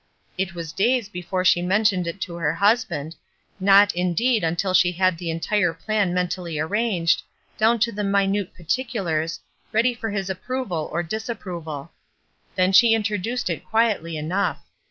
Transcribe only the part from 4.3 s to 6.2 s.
until she had the entire plan SACRIFICE 29